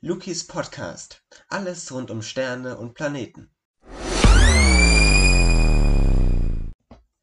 Lukis 0.00 0.46
Podcast. 0.46 1.24
Alles 1.48 1.90
rund 1.90 2.12
um 2.12 2.22
Sterne 2.22 2.78
und 2.78 2.94
Planeten. 2.94 3.50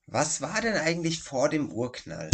Was 0.08 0.42
war 0.42 0.60
denn 0.60 0.76
eigentlich 0.76 1.24
vor 1.24 1.48
dem 1.48 1.72
Urknall? 1.72 2.30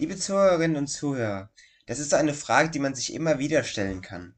Liebe 0.00 0.16
Zuhörerinnen 0.16 0.76
und 0.76 0.88
Zuhörer, 0.88 1.52
das 1.86 2.00
ist 2.00 2.14
eine 2.14 2.34
Frage, 2.34 2.70
die 2.70 2.80
man 2.80 2.96
sich 2.96 3.14
immer 3.14 3.38
wieder 3.38 3.62
stellen 3.62 4.02
kann. 4.02 4.34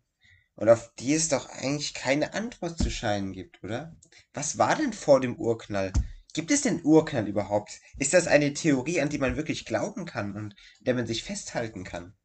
Und 0.54 0.68
auf 0.68 0.92
die 0.98 1.14
es 1.14 1.30
doch 1.30 1.48
eigentlich 1.48 1.94
keine 1.94 2.34
Antwort 2.34 2.76
zu 2.76 2.90
scheinen 2.90 3.32
gibt, 3.32 3.64
oder? 3.64 3.96
Was 4.34 4.58
war 4.58 4.76
denn 4.76 4.92
vor 4.92 5.20
dem 5.20 5.36
Urknall? 5.36 5.94
Gibt 6.34 6.50
es 6.50 6.60
den 6.60 6.84
Urknall 6.84 7.26
überhaupt? 7.26 7.80
Ist 7.98 8.12
das 8.12 8.26
eine 8.26 8.52
Theorie, 8.52 9.00
an 9.00 9.08
die 9.08 9.18
man 9.18 9.36
wirklich 9.36 9.64
glauben 9.64 10.04
kann 10.04 10.36
und 10.36 10.54
der 10.80 10.92
man 10.92 11.06
sich 11.06 11.24
festhalten 11.24 11.84
kann? 11.84 12.17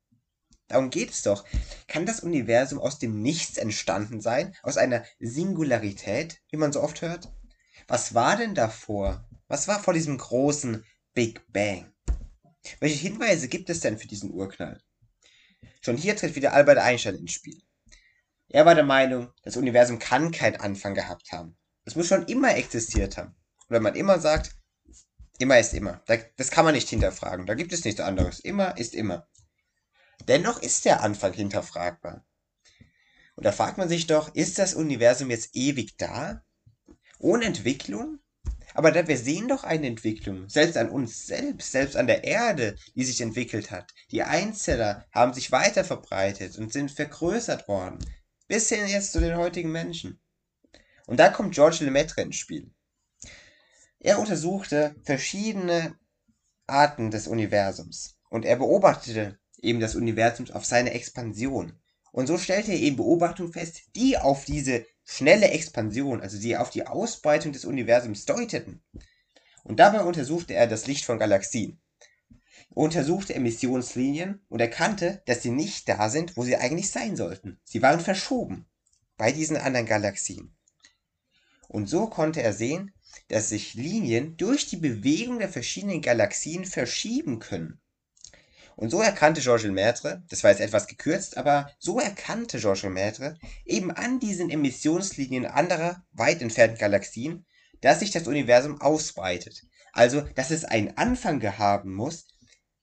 Darum 0.68 0.90
geht 0.90 1.12
es 1.12 1.22
doch. 1.22 1.46
Kann 1.88 2.06
das 2.06 2.22
Universum 2.22 2.80
aus 2.80 3.00
dem 3.00 3.22
Nichts 3.22 3.58
entstanden 3.58 4.22
sein? 4.22 4.56
Aus 4.64 4.78
einer 4.78 5.04
Singularität, 5.20 6.42
wie 6.50 6.58
man 6.58 6.72
so 6.72 6.82
oft 6.82 7.02
hört? 7.02 7.32
Was 7.88 8.14
war 8.14 8.38
denn 8.38 8.56
davor? 8.56 9.28
Was 9.48 9.68
war 9.68 9.80
vor 9.82 9.94
diesem 9.94 10.18
großen 10.18 10.84
Big 11.14 11.42
Bang? 11.52 11.92
Welche 12.80 12.98
Hinweise 12.98 13.50
gibt 13.50 13.70
es 13.70 13.82
denn 13.82 13.98
für 13.98 14.08
diesen 14.08 14.32
Urknall? 14.32 14.82
Schon 15.82 15.98
hier 15.98 16.16
tritt 16.16 16.36
wieder 16.36 16.54
Albert 16.54 16.78
Einstein 16.78 17.16
ins 17.16 17.34
Spiel. 17.34 17.62
Er 18.48 18.66
war 18.66 18.76
der 18.76 18.86
Meinung, 18.86 19.32
das 19.44 19.58
Universum 19.58 20.00
kann 20.00 20.32
keinen 20.32 20.58
Anfang 20.58 20.94
gehabt 20.94 21.32
haben. 21.32 21.58
Es 21.86 21.96
muss 21.96 22.08
schon 22.08 22.26
immer 22.28 22.56
existiert 22.56 23.18
haben. 23.18 23.36
Und 23.68 23.70
wenn 23.70 23.84
man 23.84 23.96
immer 23.96 24.20
sagt, 24.20 24.56
immer 25.40 25.60
ist 25.60 25.74
immer, 25.74 26.02
das 26.38 26.52
kann 26.52 26.64
man 26.64 26.74
nicht 26.74 26.90
hinterfragen. 26.90 27.46
Da 27.46 27.54
gibt 27.56 27.74
es 27.74 27.84
nichts 27.84 28.00
anderes. 28.00 28.40
Immer 28.40 28.78
ist 28.78 28.96
immer. 28.96 29.28
Dennoch 30.28 30.62
ist 30.62 30.86
der 30.86 31.02
Anfang 31.02 31.34
hinterfragbar. 31.34 32.26
Und 33.36 33.46
da 33.46 33.52
fragt 33.52 33.78
man 33.78 33.90
sich 33.90 34.08
doch, 34.08 34.34
ist 34.36 34.60
das 34.60 34.74
Universum 34.74 35.30
jetzt 35.30 35.56
ewig 35.56 35.98
da? 35.98 36.44
Ohne 37.20 37.46
Entwicklung? 37.46 38.20
Aber 38.76 38.94
wir 38.94 39.18
sehen 39.18 39.48
doch 39.48 39.64
eine 39.64 39.88
Entwicklung, 39.88 40.50
selbst 40.50 40.78
an 40.78 40.90
uns 40.90 41.28
selbst, 41.28 41.72
selbst 41.72 41.96
an 41.96 42.08
der 42.08 42.24
Erde, 42.24 42.76
die 42.96 43.06
sich 43.06 43.22
entwickelt 43.22 43.70
hat. 43.70 43.94
Die 44.12 44.24
Einzeller 44.24 45.06
haben 45.12 45.34
sich 45.34 45.52
weiter 45.52 45.84
verbreitet 45.84 46.58
und 46.58 46.74
sind 46.74 46.92
vergrößert 46.92 47.68
worden, 47.68 48.00
bis 48.48 48.70
hin 48.70 48.88
jetzt 48.88 49.12
zu 49.12 49.20
den 49.20 49.38
heutigen 49.38 49.72
Menschen. 49.72 50.20
Und 51.06 51.20
da 51.20 51.30
kommt 51.30 51.54
George 51.54 51.80
Lemaitre 51.82 52.22
ins 52.22 52.38
Spiel. 52.38 52.74
Er 54.00 54.20
untersuchte 54.20 54.96
verschiedene 55.04 55.98
Arten 56.66 57.12
des 57.12 57.28
Universums 57.28 58.18
und 58.30 58.46
er 58.46 58.56
beobachtete 58.56 59.40
eben 59.64 59.80
das 59.80 59.96
Universums 59.96 60.52
auf 60.52 60.66
seine 60.66 60.92
Expansion. 60.92 61.74
Und 62.12 62.28
so 62.28 62.38
stellte 62.38 62.72
er 62.72 62.80
eben 62.80 62.98
Beobachtungen 62.98 63.54
fest, 63.54 63.82
die 63.96 64.18
auf 64.18 64.46
diese 64.46 64.86
schnelle 65.04 65.50
Expansion, 65.50 66.22
also 66.22 66.40
die 66.40 66.56
auf 66.56 66.70
die 66.70 66.86
Ausbreitung 66.86 67.52
des 67.52 67.66
Universums 67.66 68.26
deuteten. 68.26 68.84
Und 69.64 69.80
dabei 69.80 70.02
untersuchte 70.02 70.54
er 70.54 70.68
das 70.68 70.88
Licht 70.88 71.06
von 71.06 71.18
Galaxien. 71.18 71.82
Er 72.70 72.78
untersuchte 72.78 73.34
Emissionslinien 73.34 74.46
und 74.50 74.60
erkannte, 74.60 75.22
dass 75.26 75.42
sie 75.42 75.52
nicht 75.52 75.90
da 75.90 76.10
sind, 76.10 76.38
wo 76.38 76.44
sie 76.44 76.58
eigentlich 76.58 76.92
sein 76.92 77.16
sollten. 77.16 77.60
Sie 77.64 77.82
waren 77.82 78.00
verschoben 78.00 78.68
bei 79.18 79.32
diesen 79.32 79.58
anderen 79.58 79.86
Galaxien. 79.86 80.56
Und 81.68 81.88
so 81.88 82.08
konnte 82.08 82.42
er 82.42 82.54
sehen, 82.54 82.94
dass 83.30 83.50
sich 83.50 83.74
Linien 83.74 84.38
durch 84.38 84.68
die 84.68 84.78
Bewegung 84.78 85.40
der 85.40 85.50
verschiedenen 85.50 86.02
Galaxien 86.02 86.66
verschieben 86.66 87.40
können. 87.40 87.80
Und 88.76 88.90
so 88.90 89.02
erkannte 89.02 89.42
Georges 89.42 89.66
Lemaitre, 89.66 90.24
das 90.30 90.44
war 90.44 90.52
jetzt 90.52 90.62
etwas 90.62 90.88
gekürzt, 90.88 91.38
aber 91.38 91.70
so 91.80 92.00
erkannte 92.00 92.60
Georges 92.60 92.84
Lemaitre 92.84 93.38
eben 93.66 93.92
an 93.92 94.20
diesen 94.20 94.50
Emissionslinien 94.50 95.46
anderer, 95.46 96.04
weit 96.12 96.42
entfernten 96.42 96.80
Galaxien, 96.80 97.46
dass 97.82 98.00
sich 98.00 98.12
das 98.12 98.28
Universum 98.28 98.82
ausbreitet. 98.82 99.62
Also, 99.92 100.22
dass 100.22 100.52
es 100.52 100.66
einen 100.66 100.98
Anfang 100.98 101.42
haben 101.58 101.94
muss, 101.94 102.28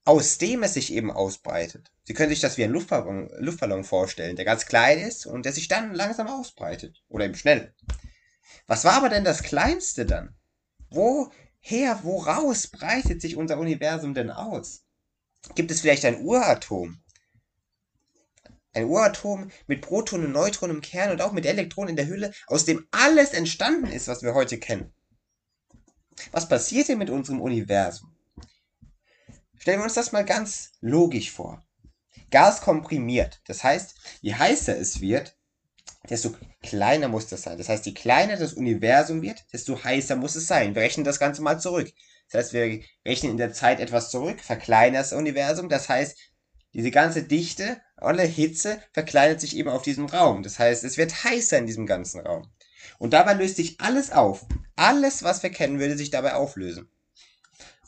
aus 0.04 0.38
dem 0.38 0.62
es 0.62 0.74
sich 0.74 0.92
eben 0.92 1.10
ausbreitet. 1.10 1.90
Sie 2.04 2.14
können 2.14 2.30
sich 2.30 2.40
das 2.40 2.56
wie 2.56 2.64
ein 2.64 2.70
Luftballon, 2.70 3.30
Luftballon 3.38 3.84
vorstellen, 3.84 4.36
der 4.36 4.44
ganz 4.44 4.66
klein 4.66 4.98
ist 4.98 5.26
und 5.26 5.44
der 5.44 5.52
sich 5.52 5.68
dann 5.68 5.94
langsam 5.94 6.28
ausbreitet. 6.28 7.02
Oder 7.08 7.26
eben 7.26 7.34
schnell. 7.34 7.74
Was 8.66 8.84
war 8.84 8.94
aber 8.94 9.08
denn 9.08 9.24
das 9.24 9.42
Kleinste 9.42 10.06
dann? 10.06 10.36
Woher, 10.90 12.00
woraus 12.02 12.68
breitet 12.68 13.20
sich 13.20 13.36
unser 13.36 13.58
Universum 13.58 14.14
denn 14.14 14.30
aus? 14.30 14.84
Gibt 15.54 15.70
es 15.70 15.80
vielleicht 15.80 16.04
ein 16.04 16.22
Uratom? 16.22 17.00
Ein 18.72 18.84
Uratom 18.84 19.50
mit 19.66 19.80
Protonen 19.80 20.26
und 20.26 20.32
Neutronen 20.32 20.76
im 20.76 20.82
Kern 20.82 21.10
und 21.10 21.22
auch 21.22 21.32
mit 21.32 21.44
Elektronen 21.44 21.90
in 21.90 21.96
der 21.96 22.06
Hülle, 22.06 22.32
aus 22.46 22.64
dem 22.64 22.86
alles 22.92 23.32
entstanden 23.32 23.90
ist, 23.90 24.06
was 24.06 24.22
wir 24.22 24.34
heute 24.34 24.58
kennen. 24.58 24.92
Was 26.30 26.48
passiert 26.48 26.88
denn 26.88 26.98
mit 26.98 27.10
unserem 27.10 27.40
Universum? 27.40 28.14
Stellen 29.58 29.80
wir 29.80 29.84
uns 29.84 29.94
das 29.94 30.12
mal 30.12 30.24
ganz 30.24 30.72
logisch 30.80 31.32
vor. 31.32 31.64
Gas 32.30 32.60
komprimiert. 32.60 33.40
Das 33.46 33.64
heißt, 33.64 33.94
je 34.20 34.34
heißer 34.34 34.76
es 34.78 35.00
wird, 35.00 35.36
desto 36.08 36.34
kleiner 36.62 37.08
muss 37.08 37.26
das 37.26 37.42
sein. 37.42 37.58
Das 37.58 37.68
heißt, 37.68 37.86
je 37.86 37.92
kleiner 37.92 38.36
das 38.36 38.54
Universum 38.54 39.20
wird, 39.22 39.44
desto 39.52 39.82
heißer 39.82 40.16
muss 40.16 40.36
es 40.36 40.46
sein. 40.46 40.74
Wir 40.74 40.82
rechnen 40.82 41.04
das 41.04 41.18
Ganze 41.18 41.42
mal 41.42 41.60
zurück. 41.60 41.92
Das 42.30 42.44
heißt, 42.44 42.52
wir 42.52 42.80
rechnen 43.04 43.32
in 43.32 43.38
der 43.38 43.52
Zeit 43.52 43.80
etwas 43.80 44.10
zurück, 44.10 44.40
verkleinern 44.40 44.94
das 44.94 45.12
Universum. 45.12 45.68
Das 45.68 45.88
heißt, 45.88 46.16
diese 46.72 46.90
ganze 46.90 47.24
Dichte, 47.24 47.80
alle 47.96 48.22
Hitze 48.22 48.80
verkleinert 48.92 49.40
sich 49.40 49.56
eben 49.56 49.68
auf 49.68 49.82
diesem 49.82 50.06
Raum. 50.06 50.42
Das 50.42 50.58
heißt, 50.58 50.84
es 50.84 50.96
wird 50.96 51.24
heißer 51.24 51.58
in 51.58 51.66
diesem 51.66 51.86
ganzen 51.86 52.20
Raum. 52.20 52.50
Und 52.98 53.12
dabei 53.12 53.34
löst 53.34 53.56
sich 53.56 53.80
alles 53.80 54.12
auf. 54.12 54.46
Alles, 54.76 55.22
was 55.22 55.42
wir 55.42 55.50
kennen, 55.50 55.80
würde 55.80 55.96
sich 55.96 56.10
dabei 56.10 56.34
auflösen. 56.34 56.88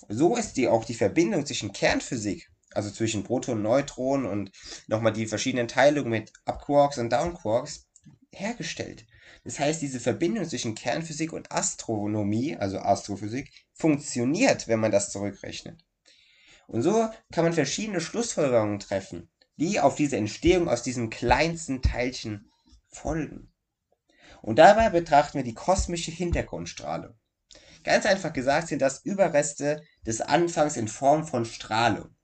So 0.09 0.37
ist 0.37 0.55
die 0.55 0.69
auch 0.69 0.85
die 0.85 0.95
Verbindung 0.95 1.47
zwischen 1.47 1.73
Kernphysik, 1.73 2.51
also 2.73 2.91
zwischen 2.91 3.23
Protonen, 3.23 3.63
Neutronen 3.63 4.27
und 4.27 4.51
nochmal 4.89 5.13
die 5.13 5.27
verschiedenen 5.27 5.69
Teilungen 5.69 6.11
mit 6.11 6.33
Upquarks 6.45 6.99
und 6.99 7.11
Downquarks 7.11 7.87
hergestellt. 8.31 9.07
Das 9.45 9.59
heißt, 9.59 9.83
diese 9.83 10.01
Verbindung 10.01 10.45
zwischen 10.49 10.75
Kernphysik 10.75 11.33
und 11.33 11.51
Astronomie, 11.51 12.57
also 12.57 12.79
Astrophysik, 12.79 13.51
funktioniert, 13.73 14.69
wenn 14.69 14.81
man 14.81 14.93
das 14.93 15.11
zurückrechnet. 15.11 15.85
Und 16.67 16.83
so 16.83 17.09
kann 17.33 17.45
man 17.45 17.53
verschiedene 17.53 18.01
Schlussfolgerungen 18.01 18.79
treffen, 18.79 19.31
die 19.57 19.81
auf 19.81 19.97
diese 19.97 20.17
Entstehung 20.17 20.69
aus 20.69 20.83
diesem 20.83 21.11
kleinsten 21.11 21.83
Teilchen 21.83 22.51
folgen. 22.89 23.53
Und 24.41 24.59
dabei 24.59 24.91
betrachten 24.91 25.39
wir 25.39 25.45
die 25.45 25.55
kosmische 25.55 26.11
Hintergrundstrahlung. 26.11 27.15
Ganz 27.85 28.07
einfach 28.07 28.33
gesagt 28.33 28.69
sind 28.69 28.81
das 28.81 29.05
Überreste 29.05 29.83
des 30.07 30.21
Anfangs 30.21 30.77
in 30.77 30.89
Form 30.89 31.27
von 31.27 31.45
Strahlung. 31.45 32.15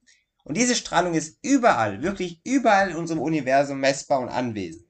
Und 0.45 0.57
diese 0.57 0.75
Strahlung 0.75 1.15
ist 1.15 1.39
überall, 1.43 2.03
wirklich 2.03 2.41
überall 2.45 2.91
in 2.91 2.97
unserem 2.97 3.21
Universum 3.21 3.81
messbar 3.81 4.21
und 4.21 4.29
anwesend. 4.29 4.88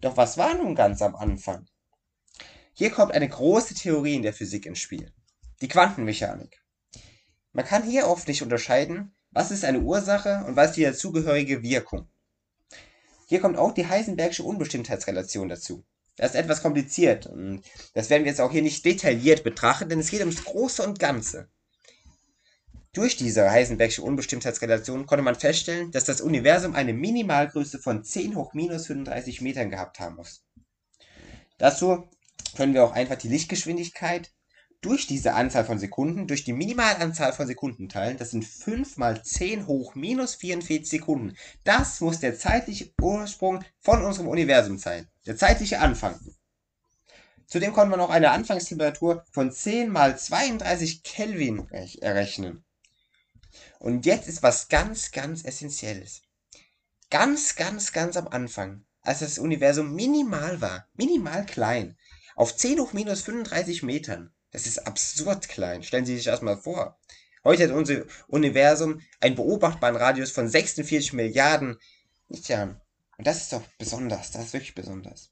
Doch 0.00 0.16
was 0.16 0.38
war 0.38 0.54
nun 0.54 0.74
ganz 0.74 1.02
am 1.02 1.14
Anfang? 1.14 1.66
Hier 2.72 2.90
kommt 2.90 3.12
eine 3.12 3.28
große 3.28 3.74
Theorie 3.74 4.14
in 4.14 4.22
der 4.22 4.32
Physik 4.32 4.64
ins 4.64 4.78
Spiel, 4.78 5.12
die 5.60 5.68
Quantenmechanik. 5.68 6.62
Man 7.52 7.66
kann 7.66 7.82
hier 7.82 8.06
oft 8.06 8.26
nicht 8.26 8.42
unterscheiden, 8.42 9.14
was 9.30 9.50
ist 9.50 9.64
eine 9.64 9.80
Ursache 9.80 10.44
und 10.46 10.56
was 10.56 10.70
ist 10.70 10.76
die 10.76 10.84
dazugehörige 10.84 11.62
Wirkung. 11.62 12.08
Hier 13.26 13.40
kommt 13.40 13.58
auch 13.58 13.72
die 13.72 13.86
Heisenbergsche 13.86 14.42
Unbestimmtheitsrelation 14.42 15.48
dazu. 15.48 15.84
Das 16.16 16.30
ist 16.30 16.36
etwas 16.36 16.62
kompliziert 16.62 17.26
und 17.26 17.62
das 17.94 18.10
werden 18.10 18.24
wir 18.24 18.30
jetzt 18.30 18.40
auch 18.40 18.52
hier 18.52 18.62
nicht 18.62 18.84
detailliert 18.84 19.44
betrachten, 19.44 19.88
denn 19.88 20.00
es 20.00 20.10
geht 20.10 20.20
ums 20.20 20.44
Große 20.44 20.82
und 20.82 20.98
Ganze. 20.98 21.48
Durch 22.92 23.16
diese 23.16 23.48
Heisenbergsche 23.48 24.02
Unbestimmtheitsrelation 24.02 25.06
konnte 25.06 25.22
man 25.22 25.36
feststellen, 25.36 25.92
dass 25.92 26.04
das 26.04 26.20
Universum 26.20 26.74
eine 26.74 26.92
Minimalgröße 26.92 27.78
von 27.78 28.02
10 28.02 28.34
hoch 28.34 28.52
minus 28.52 28.88
35 28.88 29.40
Metern 29.42 29.70
gehabt 29.70 30.00
haben 30.00 30.16
muss. 30.16 30.44
Dazu 31.56 32.08
können 32.56 32.74
wir 32.74 32.82
auch 32.82 32.92
einfach 32.92 33.14
die 33.14 33.28
Lichtgeschwindigkeit 33.28 34.32
durch 34.80 35.06
diese 35.06 35.34
Anzahl 35.34 35.64
von 35.64 35.78
Sekunden, 35.78 36.26
durch 36.26 36.42
die 36.42 36.52
Minimalanzahl 36.52 37.32
von 37.32 37.46
Sekunden 37.46 37.88
teilen. 37.88 38.16
Das 38.16 38.32
sind 38.32 38.44
5 38.44 38.96
mal 38.96 39.22
10 39.22 39.68
hoch 39.68 39.94
minus 39.94 40.34
44 40.34 40.90
Sekunden. 40.90 41.36
Das 41.62 42.00
muss 42.00 42.18
der 42.18 42.36
zeitliche 42.36 42.92
Ursprung 43.00 43.62
von 43.78 44.02
unserem 44.02 44.26
Universum 44.26 44.78
sein. 44.78 45.06
Der 45.26 45.36
zeitliche 45.36 45.78
Anfang. 45.78 46.18
Zudem 47.46 47.72
konnte 47.72 47.90
man 47.90 48.00
auch 48.00 48.10
eine 48.10 48.32
Anfangstemperatur 48.32 49.24
von 49.30 49.52
10 49.52 49.90
mal 49.90 50.18
32 50.18 51.04
Kelvin 51.04 51.68
errechnen. 52.00 52.64
Und 53.80 54.04
jetzt 54.04 54.28
ist 54.28 54.42
was 54.42 54.68
ganz, 54.68 55.10
ganz 55.10 55.42
Essentielles. 55.42 56.20
Ganz, 57.08 57.56
ganz, 57.56 57.92
ganz 57.92 58.14
am 58.18 58.28
Anfang, 58.28 58.84
als 59.00 59.20
das 59.20 59.38
Universum 59.38 59.94
minimal 59.94 60.60
war, 60.60 60.86
minimal 60.94 61.46
klein, 61.46 61.96
auf 62.36 62.54
10 62.54 62.78
hoch 62.78 62.92
minus 62.92 63.22
35 63.22 63.82
Metern. 63.82 64.34
Das 64.50 64.66
ist 64.66 64.86
absurd 64.86 65.48
klein. 65.48 65.82
Stellen 65.82 66.04
Sie 66.04 66.14
sich 66.14 66.26
das 66.26 66.42
mal 66.42 66.58
vor. 66.58 67.00
Heute 67.42 67.64
hat 67.64 67.70
unser 67.70 68.04
Universum 68.28 69.00
einen 69.18 69.34
beobachtbaren 69.34 69.96
Radius 69.96 70.30
von 70.30 70.46
46 70.46 71.14
Milliarden 71.14 71.78
Lichtjahren. 72.28 72.78
Und 73.16 73.26
das 73.26 73.38
ist 73.38 73.52
doch 73.54 73.62
besonders, 73.78 74.30
das 74.30 74.44
ist 74.44 74.52
wirklich 74.52 74.74
besonders. 74.74 75.30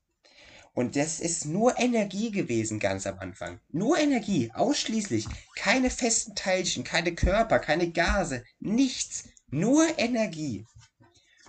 Und 0.79 0.95
das 0.95 1.19
ist 1.19 1.45
nur 1.45 1.77
Energie 1.81 2.31
gewesen 2.31 2.79
ganz 2.79 3.05
am 3.09 3.19
Anfang. 3.19 3.59
Nur 3.73 3.99
Energie, 3.99 4.53
ausschließlich. 4.55 5.27
Keine 5.57 5.91
festen 5.91 6.37
Teilchen, 6.37 6.85
keine 6.85 7.17
Körper, 7.17 7.59
keine 7.59 7.91
Gase, 7.91 8.45
nichts. 8.61 9.25
Nur 9.51 9.99
Energie. 9.99 10.65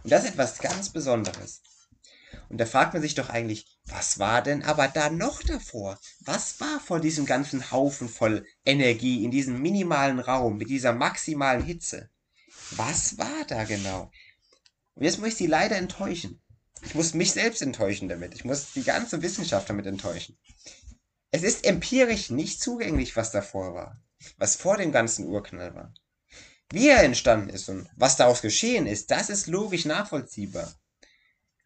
Und 0.03 0.11
das 0.11 0.23
ist 0.23 0.31
etwas 0.31 0.57
ganz 0.57 0.89
Besonderes. 0.89 1.61
Und 2.49 2.57
da 2.57 2.65
fragt 2.65 2.93
man 2.93 3.03
sich 3.03 3.13
doch 3.13 3.29
eigentlich, 3.29 3.67
was 3.85 4.17
war 4.17 4.41
denn 4.41 4.63
aber 4.63 4.87
da 4.87 5.11
noch 5.11 5.43
davor? 5.43 5.99
Was 6.21 6.59
war 6.59 6.79
vor 6.79 6.99
diesem 6.99 7.27
ganzen 7.27 7.69
Haufen 7.69 8.09
voll 8.09 8.47
Energie 8.65 9.23
in 9.23 9.29
diesem 9.29 9.61
minimalen 9.61 10.19
Raum 10.19 10.57
mit 10.57 10.71
dieser 10.71 10.93
maximalen 10.93 11.63
Hitze? 11.63 12.09
Was 12.71 13.19
war 13.19 13.45
da 13.47 13.63
genau? 13.65 14.09
Und 14.95 15.03
jetzt 15.03 15.19
muss 15.19 15.27
ich 15.27 15.35
Sie 15.35 15.45
leider 15.45 15.75
enttäuschen. 15.75 16.41
Ich 16.89 16.95
muss 16.95 17.13
mich 17.13 17.33
selbst 17.33 17.61
enttäuschen 17.61 18.09
damit. 18.09 18.33
Ich 18.33 18.45
muss 18.45 18.73
die 18.73 18.81
ganze 18.81 19.21
Wissenschaft 19.21 19.69
damit 19.69 19.85
enttäuschen. 19.85 20.39
Es 21.29 21.43
ist 21.43 21.63
empirisch 21.63 22.31
nicht 22.31 22.59
zugänglich, 22.59 23.15
was 23.15 23.29
davor 23.29 23.75
war. 23.75 24.01
Was 24.37 24.55
vor 24.55 24.75
dem 24.75 24.91
ganzen 24.91 25.27
Urknall 25.27 25.75
war. 25.75 25.93
Wie 26.71 26.89
er 26.89 27.03
entstanden 27.03 27.49
ist 27.49 27.69
und 27.69 27.87
was 27.95 28.17
daraus 28.17 28.41
geschehen 28.41 28.87
ist, 28.87 29.11
das 29.11 29.29
ist 29.29 29.45
logisch 29.45 29.85
nachvollziehbar. 29.85 30.73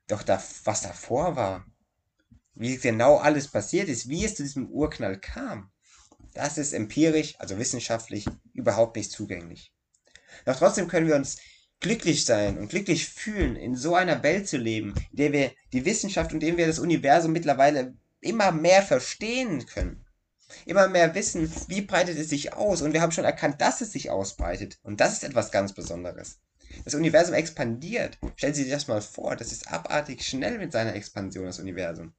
Doch 0.07 0.23
da, 0.23 0.43
was 0.65 0.81
davor 0.81 1.37
war, 1.37 1.65
wie 2.53 2.75
genau 2.75 3.15
alles 3.15 3.47
passiert 3.47 3.87
ist, 3.87 4.09
wie 4.09 4.25
es 4.25 4.35
zu 4.35 4.43
diesem 4.43 4.67
Urknall 4.67 5.21
kam, 5.21 5.71
das 6.33 6.57
ist 6.57 6.73
empirisch, 6.73 7.39
also 7.39 7.57
wissenschaftlich, 7.57 8.25
überhaupt 8.51 8.97
nicht 8.97 9.11
zugänglich. 9.11 9.73
Doch 10.43 10.57
trotzdem 10.57 10.89
können 10.89 11.07
wir 11.07 11.15
uns 11.15 11.37
glücklich 11.83 12.25
sein 12.25 12.57
und 12.57 12.69
glücklich 12.69 13.07
fühlen, 13.07 13.55
in 13.55 13.75
so 13.75 13.93
einer 13.93 14.23
Welt 14.23 14.47
zu 14.47 14.57
leben, 14.57 14.95
in 15.11 15.17
der 15.17 15.31
wir 15.33 15.51
die 15.71 15.85
Wissenschaft 15.85 16.33
und 16.33 16.41
in 16.41 16.49
der 16.49 16.57
wir 16.57 16.67
das 16.67 16.79
Universum 16.79 17.31
mittlerweile 17.31 17.93
immer 18.21 18.51
mehr 18.51 18.81
verstehen 18.81 19.65
können. 19.67 20.03
Immer 20.65 20.87
mehr 20.87 21.13
wissen, 21.13 21.51
wie 21.67 21.81
breitet 21.81 22.17
es 22.17 22.29
sich 22.29 22.53
aus. 22.53 22.81
Und 22.81 22.93
wir 22.93 23.01
haben 23.01 23.11
schon 23.11 23.25
erkannt, 23.25 23.59
dass 23.61 23.81
es 23.81 23.91
sich 23.91 24.09
ausbreitet. 24.09 24.79
Und 24.83 24.99
das 24.99 25.13
ist 25.13 25.23
etwas 25.23 25.51
ganz 25.51 25.73
Besonderes. 25.73 26.39
Das 26.85 26.95
Universum 26.95 27.33
expandiert. 27.33 28.17
Stellen 28.35 28.53
Sie 28.53 28.63
sich 28.63 28.71
das 28.71 28.87
mal 28.87 29.01
vor, 29.01 29.35
das 29.35 29.51
ist 29.51 29.71
abartig 29.71 30.23
schnell 30.23 30.57
mit 30.57 30.71
seiner 30.71 30.95
Expansion, 30.95 31.45
das 31.45 31.59
Universum. 31.59 32.13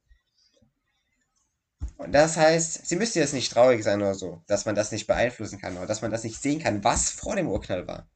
Und 1.97 2.11
das 2.11 2.37
heißt, 2.37 2.85
Sie 2.85 2.95
müssen 2.97 3.19
jetzt 3.19 3.33
nicht 3.33 3.51
traurig 3.51 3.83
sein 3.83 4.01
oder 4.01 4.15
so, 4.15 4.41
dass 4.47 4.65
man 4.65 4.75
das 4.75 4.91
nicht 4.91 5.07
beeinflussen 5.07 5.59
kann 5.59 5.77
oder 5.77 5.87
dass 5.87 6.01
man 6.01 6.11
das 6.11 6.23
nicht 6.23 6.41
sehen 6.41 6.61
kann, 6.61 6.83
was 6.83 7.09
vor 7.09 7.35
dem 7.35 7.47
Urknall 7.47 7.87
war. 7.87 8.07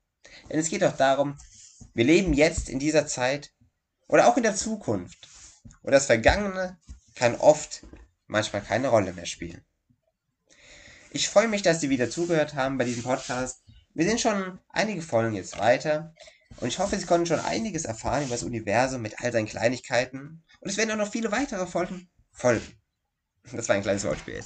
Denn 0.50 0.60
es 0.60 0.70
geht 0.70 0.82
doch 0.82 0.96
darum, 0.96 1.38
wir 1.94 2.06
leben 2.06 2.34
jetzt 2.34 2.70
in 2.70 2.80
dieser 2.80 3.08
Zeit 3.08 3.52
oder 4.08 4.28
auch 4.28 4.38
in 4.38 4.44
der 4.44 4.56
Zukunft. 4.56 5.28
Und 5.82 5.92
das 5.92 6.06
Vergangene 6.06 6.78
kann 7.16 7.36
oft 7.36 7.86
manchmal 8.28 8.62
keine 8.62 8.90
Rolle 8.90 9.14
mehr 9.14 9.26
spielen. 9.26 9.64
Ich 11.12 11.28
freue 11.28 11.48
mich, 11.48 11.62
dass 11.64 11.82
Sie 11.82 11.90
wieder 11.90 12.10
zugehört 12.10 12.54
haben 12.54 12.78
bei 12.78 12.86
diesem 12.86 13.04
Podcast. 13.04 13.64
Wir 13.94 14.08
sind 14.08 14.22
schon 14.22 14.60
einige 14.70 15.02
Folgen 15.02 15.36
jetzt 15.36 15.58
weiter 15.58 16.14
und 16.58 16.68
ich 16.68 16.80
hoffe, 16.80 16.98
Sie 16.98 17.06
konnten 17.06 17.26
schon 17.26 17.40
einiges 17.40 17.86
erfahren 17.86 18.24
über 18.24 18.36
das 18.36 18.44
Universum 18.44 19.02
mit 19.02 19.20
all 19.20 19.32
seinen 19.32 19.48
Kleinigkeiten. 19.48 20.44
Und 20.60 20.70
es 20.70 20.78
werden 20.78 20.92
auch 20.92 21.06
noch 21.06 21.12
viele 21.12 21.32
weitere 21.32 21.66
Folgen 21.66 22.10
folgen. 22.32 22.79
Das 23.54 23.68
war 23.70 23.76
ein 23.76 23.82
kleines 23.82 24.04
Wortspiel. 24.04 24.44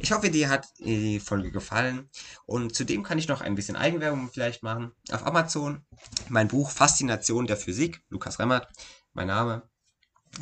Ich 0.00 0.12
hoffe, 0.12 0.30
dir 0.30 0.48
hat 0.48 0.66
die 0.78 1.20
Folge 1.20 1.50
gefallen. 1.50 2.10
Und 2.46 2.74
zudem 2.74 3.02
kann 3.02 3.18
ich 3.18 3.28
noch 3.28 3.40
ein 3.40 3.54
bisschen 3.54 3.76
Eigenwerbung 3.76 4.30
vielleicht 4.32 4.62
machen. 4.62 4.92
Auf 5.10 5.26
Amazon 5.26 5.84
mein 6.28 6.48
Buch 6.48 6.70
Faszination 6.70 7.46
der 7.46 7.56
Physik, 7.56 8.02
Lukas 8.08 8.38
Remmert, 8.38 8.68
mein 9.12 9.28
Name. 9.28 9.68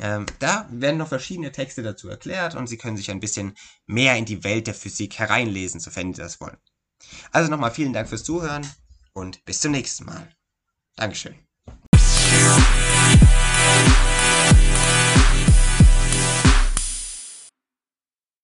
Ähm, 0.01 0.25
da 0.39 0.67
werden 0.71 0.97
noch 0.97 1.09
verschiedene 1.09 1.51
Texte 1.51 1.83
dazu 1.83 2.09
erklärt 2.09 2.55
und 2.55 2.67
Sie 2.67 2.77
können 2.77 2.97
sich 2.97 3.11
ein 3.11 3.19
bisschen 3.19 3.55
mehr 3.85 4.15
in 4.17 4.25
die 4.25 4.43
Welt 4.43 4.67
der 4.67 4.73
Physik 4.73 5.19
hereinlesen, 5.19 5.79
sofern 5.79 6.13
Sie 6.13 6.21
das 6.21 6.41
wollen. 6.41 6.57
Also 7.31 7.51
nochmal 7.51 7.71
vielen 7.71 7.93
Dank 7.93 8.09
fürs 8.09 8.23
Zuhören 8.23 8.65
und 9.13 9.45
bis 9.45 9.61
zum 9.61 9.71
nächsten 9.71 10.05
Mal. 10.05 10.27
Dankeschön. 10.95 11.35